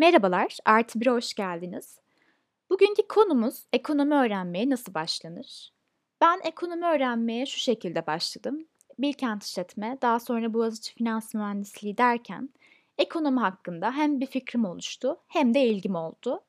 [0.00, 1.98] Merhabalar, Artı 1'e hoş geldiniz.
[2.70, 5.72] Bugünkü konumuz ekonomi öğrenmeye nasıl başlanır?
[6.20, 8.66] Ben ekonomi öğrenmeye şu şekilde başladım.
[8.98, 12.50] Bilkent işletme, daha sonra Boğaziçi Finans Mühendisliği derken
[12.98, 16.40] ekonomi hakkında hem bir fikrim oluştu hem de ilgim oldu.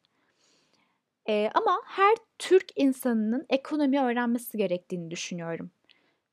[1.30, 5.72] Ee, ama her Türk insanının ekonomi öğrenmesi gerektiğini düşünüyorum.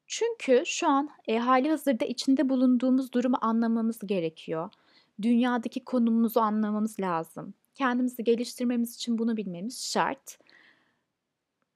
[0.06, 4.70] Çünkü şu an e, hali hazırda içinde bulunduğumuz durumu anlamamız gerekiyor.
[5.22, 7.54] Dünyadaki konumumuzu anlamamız lazım.
[7.74, 10.38] Kendimizi geliştirmemiz için bunu bilmemiz şart.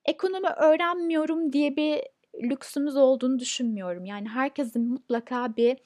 [0.04, 2.00] Ekonomi öğrenmiyorum diye bir
[2.42, 4.04] lüksümüz olduğunu düşünmüyorum.
[4.04, 5.78] Yani herkesin mutlaka bir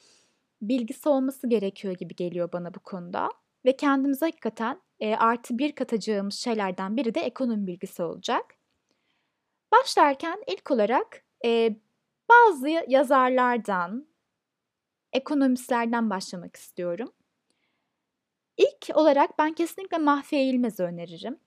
[0.63, 3.29] bilgisi olması gerekiyor gibi geliyor bana bu konuda.
[3.65, 8.45] Ve kendimize hakikaten e, artı bir katacağımız şeylerden biri de ekonomi bilgisi olacak.
[9.73, 11.77] Başlarken ilk olarak e,
[12.29, 14.07] bazı yazarlardan,
[15.13, 17.13] ekonomistlerden başlamak istiyorum.
[18.57, 21.39] İlk olarak ben kesinlikle Mahfiye İlmez'i öneririm.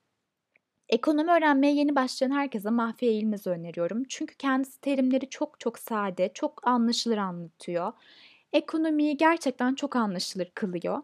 [0.89, 4.03] Ekonomi öğrenmeye yeni başlayan herkese Mahfiye İlmez'i öneriyorum.
[4.09, 7.93] Çünkü kendisi terimleri çok çok sade, çok anlaşılır anlatıyor.
[8.53, 11.01] Ekonomiyi gerçekten çok anlaşılır kılıyor.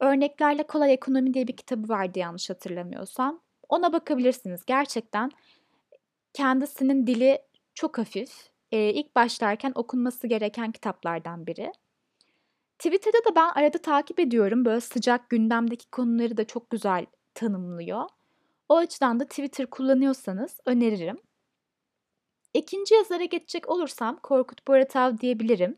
[0.00, 3.40] Örneklerle Kolay Ekonomi diye bir kitabı vardı yanlış hatırlamıyorsam.
[3.68, 4.64] Ona bakabilirsiniz.
[4.66, 5.30] Gerçekten
[6.32, 7.42] kendisinin dili
[7.74, 8.50] çok hafif.
[8.72, 11.72] Ee, ilk başlarken okunması gereken kitaplardan biri.
[12.84, 14.64] Twitter'da da ben arada takip ediyorum.
[14.64, 18.08] Böyle sıcak gündemdeki konuları da çok güzel tanımlıyor.
[18.68, 21.18] O açıdan da Twitter kullanıyorsanız öneririm.
[22.54, 25.76] İkinci yazara geçecek olursam Korkut Boratav diyebilirim.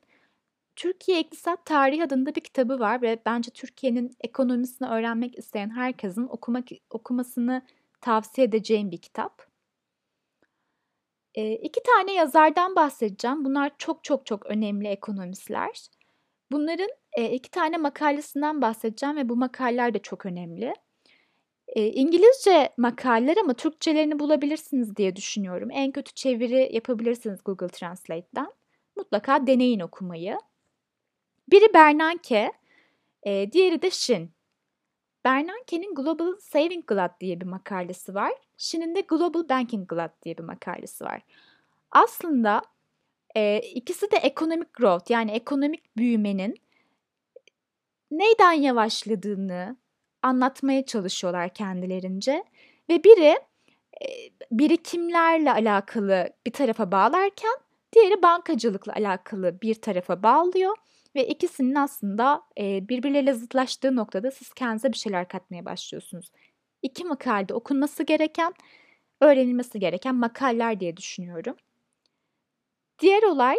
[0.77, 6.69] Türkiye İktisat Tarihi adında bir kitabı var ve bence Türkiye'nin ekonomisini öğrenmek isteyen herkesin okumak
[6.91, 7.63] okumasını
[8.01, 9.47] tavsiye edeceğim bir kitap.
[11.35, 13.45] E, iki tane yazardan bahsedeceğim.
[13.45, 15.96] Bunlar çok çok çok önemli ekonomistler.
[16.53, 20.75] Bunların e, iki tane makalesinden bahsedeceğim ve bu makaleler de çok önemli.
[21.69, 25.69] E, İngilizce makaleler ama Türkçelerini bulabilirsiniz diye düşünüyorum.
[25.73, 28.49] En kötü çeviri yapabilirsiniz Google Translate'den.
[28.97, 30.39] Mutlaka deneyin okumayı.
[31.51, 32.53] Biri Bernanke,
[33.23, 34.31] e, diğeri de Shin.
[35.25, 38.33] Bernanke'nin Global Saving Glut diye bir makalesi var.
[38.57, 41.23] Shin'in de Global Banking Glut diye bir makalesi var.
[41.91, 42.63] Aslında
[43.37, 46.55] e, ikisi de ekonomik growth yani ekonomik büyümenin
[48.11, 49.77] neyden yavaşladığını
[50.23, 52.45] anlatmaya çalışıyorlar kendilerince.
[52.91, 53.39] Ve biri
[54.03, 54.07] e,
[54.51, 57.55] birikimlerle alakalı bir tarafa bağlarken
[57.93, 60.77] diğeri bankacılıkla alakalı bir tarafa bağlıyor.
[61.15, 66.31] Ve ikisinin aslında e, birbirleriyle zıtlaştığı noktada siz kendinize bir şeyler katmaya başlıyorsunuz.
[66.83, 68.55] İki makalede okunması gereken,
[69.21, 71.57] öğrenilmesi gereken makaleler diye düşünüyorum.
[72.99, 73.57] Diğer olay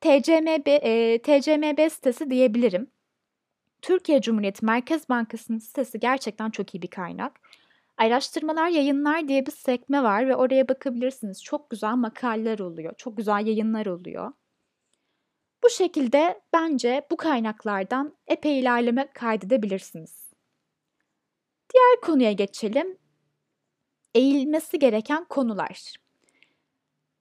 [0.00, 2.90] TCMB, e, TCMB sitesi diyebilirim.
[3.82, 7.40] Türkiye Cumhuriyeti Merkez Bankası'nın sitesi gerçekten çok iyi bir kaynak.
[7.98, 11.42] Araştırmalar, yayınlar diye bir sekme var ve oraya bakabilirsiniz.
[11.44, 14.32] Çok güzel makaleler oluyor, çok güzel yayınlar oluyor.
[15.64, 20.30] Bu şekilde bence bu kaynaklardan epey ilerleme kaydedebilirsiniz.
[21.74, 22.98] Diğer konuya geçelim.
[24.14, 26.05] Eğilmesi gereken konular.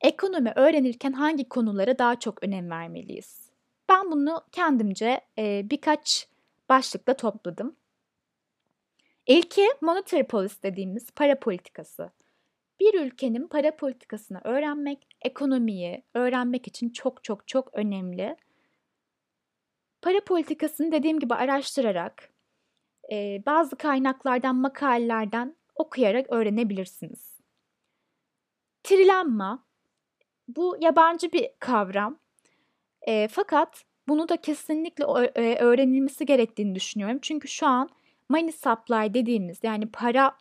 [0.05, 3.51] Ekonomi öğrenirken hangi konulara daha çok önem vermeliyiz?
[3.89, 6.27] Ben bunu kendimce e, birkaç
[6.69, 7.75] başlıkla topladım.
[9.27, 12.11] İlki monetary policy dediğimiz para politikası.
[12.79, 18.35] Bir ülkenin para politikasını öğrenmek, ekonomiyi öğrenmek için çok çok çok önemli.
[20.01, 22.29] Para politikasını dediğim gibi araştırarak,
[23.11, 27.35] e, bazı kaynaklardan, makalelerden okuyarak öğrenebilirsiniz.
[28.83, 29.65] Trilenma,
[30.47, 32.19] bu yabancı bir kavram.
[33.01, 37.19] E, fakat bunu da kesinlikle e, öğrenilmesi gerektiğini düşünüyorum.
[37.21, 37.89] Çünkü şu an
[38.29, 40.37] money supply dediğimiz yani para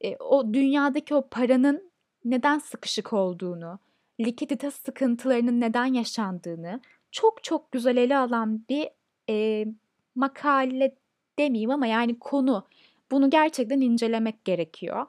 [0.00, 1.90] e, o dünyadaki o paranın
[2.24, 3.78] neden sıkışık olduğunu,
[4.20, 8.88] likidite sıkıntılarının neden yaşandığını çok çok güzel ele alan bir
[9.30, 9.66] e,
[10.14, 10.94] makale
[11.38, 12.66] demeyeyim ama yani konu.
[13.10, 15.06] Bunu gerçekten incelemek gerekiyor.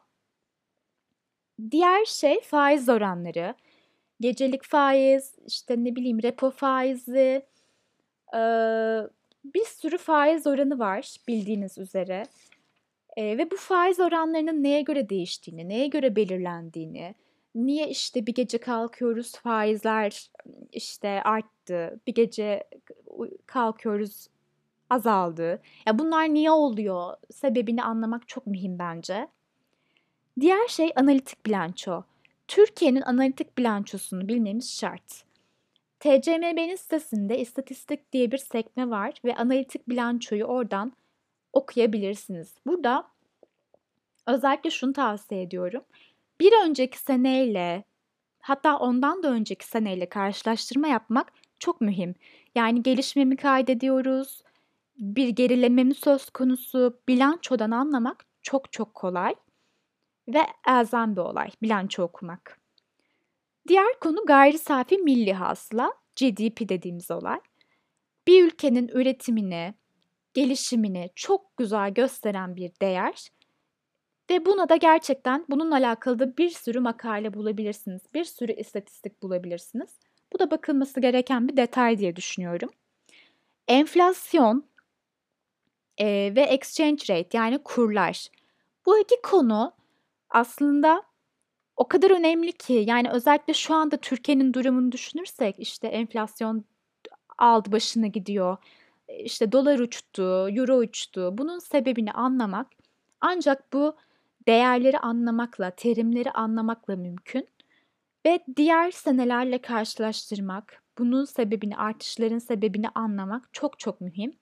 [1.71, 3.55] Diğer şey faiz oranları.
[4.19, 7.45] Gecelik faiz, işte ne bileyim repo faizi,
[8.33, 8.39] e,
[9.45, 12.23] bir sürü faiz oranı var bildiğiniz üzere.
[13.17, 17.15] E, ve bu faiz oranlarının neye göre değiştiğini, neye göre belirlendiğini,
[17.55, 20.31] niye işte bir gece kalkıyoruz faizler
[20.71, 22.63] işte arttı, bir gece
[23.45, 24.27] kalkıyoruz
[24.89, 25.61] azaldı.
[25.85, 27.13] Ya bunlar niye oluyor?
[27.31, 29.27] Sebebini anlamak çok mühim bence.
[30.39, 32.03] Diğer şey analitik bilanço.
[32.47, 35.23] Türkiye'nin analitik bilançosunu bilmemiz şart.
[35.99, 40.93] TCMB'nin sitesinde istatistik diye bir sekme var ve analitik bilançoyu oradan
[41.53, 42.53] okuyabilirsiniz.
[42.65, 43.07] Burada
[44.27, 45.83] özellikle şunu tavsiye ediyorum.
[46.39, 47.83] Bir önceki seneyle
[48.39, 52.15] hatta ondan da önceki seneyle karşılaştırma yapmak çok mühim.
[52.55, 54.41] Yani gelişmemi kaydediyoruz,
[54.97, 59.35] bir gerileme mi söz konusu, bilançodan anlamak çok çok kolay
[60.27, 62.59] ve elzem bir olay bilanço okumak.
[63.67, 67.39] Diğer konu gayri safi milli hasıla, GDP dediğimiz olay.
[68.27, 69.73] Bir ülkenin üretimini,
[70.33, 73.29] gelişimini çok güzel gösteren bir değer
[74.29, 78.01] ve buna da gerçekten bununla alakalı da bir sürü makale bulabilirsiniz.
[78.13, 79.99] Bir sürü istatistik bulabilirsiniz.
[80.33, 82.69] Bu da bakılması gereken bir detay diye düşünüyorum.
[83.67, 84.65] Enflasyon
[85.97, 88.27] e, ve exchange rate yani kurlar.
[88.85, 89.76] Bu iki konu
[90.37, 91.03] aslında
[91.77, 96.65] o kadar önemli ki yani özellikle şu anda Türkiye'nin durumunu düşünürsek işte enflasyon
[97.37, 98.57] aldı başını gidiyor.
[99.19, 101.37] İşte dolar uçtu, euro uçtu.
[101.37, 102.67] Bunun sebebini anlamak
[103.21, 103.95] ancak bu
[104.47, 107.47] değerleri anlamakla, terimleri anlamakla mümkün
[108.25, 114.37] ve diğer senelerle karşılaştırmak, bunun sebebini, artışların sebebini anlamak çok çok mühim.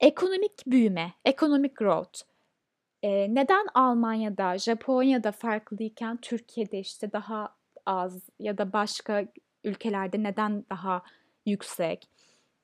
[0.00, 2.29] Ekonomik büyüme, economic growth.
[3.02, 7.56] Ee, neden Almanya'da, Japonya'da farklıyken Türkiye'de işte daha
[7.86, 9.26] az ya da başka
[9.64, 11.02] ülkelerde neden daha
[11.46, 12.08] yüksek?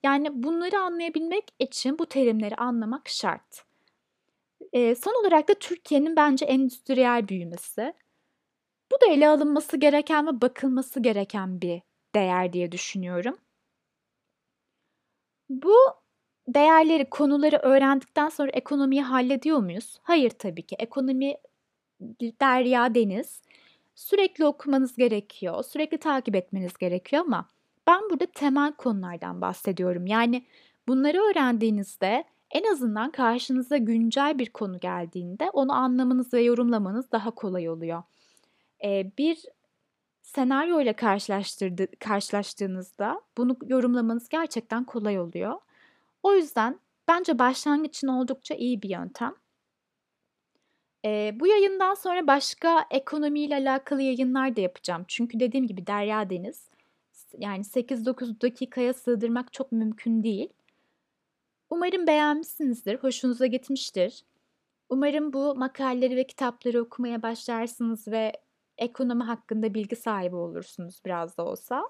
[0.02, 3.64] Yani bunları anlayabilmek için bu terimleri anlamak şart.
[4.72, 7.94] Ee, son olarak da Türkiye'nin bence endüstriyel büyümesi.
[8.92, 11.82] Bu da ele alınması gereken ve bakılması gereken bir
[12.14, 13.38] değer diye düşünüyorum.
[15.48, 15.76] Bu
[16.48, 19.98] değerleri, konuları öğrendikten sonra ekonomiyi hallediyor muyuz?
[20.02, 20.76] Hayır tabii ki.
[20.78, 21.34] Ekonomi
[22.40, 23.42] derya deniz.
[23.94, 27.48] Sürekli okumanız gerekiyor, sürekli takip etmeniz gerekiyor ama
[27.86, 30.06] ben burada temel konulardan bahsediyorum.
[30.06, 30.46] Yani
[30.88, 37.68] bunları öğrendiğinizde en azından karşınıza güncel bir konu geldiğinde onu anlamanız ve yorumlamanız daha kolay
[37.68, 38.02] oluyor.
[38.84, 39.38] Ee, bir
[40.22, 40.92] senaryo ile
[42.00, 45.54] karşılaştığınızda bunu yorumlamanız gerçekten kolay oluyor.
[46.26, 49.34] O yüzden bence başlangıç için oldukça iyi bir yöntem.
[51.04, 55.04] Ee, bu yayından sonra başka ekonomiyle alakalı yayınlar da yapacağım.
[55.08, 56.68] Çünkü dediğim gibi Derya Deniz
[57.38, 60.48] yani 8-9 dakikaya sığdırmak çok mümkün değil.
[61.70, 64.24] Umarım beğenmişsinizdir, hoşunuza gitmiştir.
[64.88, 68.32] Umarım bu makaleleri ve kitapları okumaya başlarsınız ve
[68.78, 71.82] ekonomi hakkında bilgi sahibi olursunuz biraz da olsa.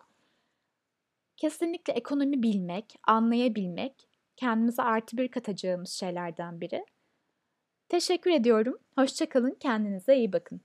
[1.37, 6.85] Kesinlikle ekonomi bilmek, anlayabilmek kendimize artı bir katacağımız şeylerden biri.
[7.89, 8.79] Teşekkür ediyorum.
[8.95, 10.61] Hoşçakalın, kendinize iyi bakın.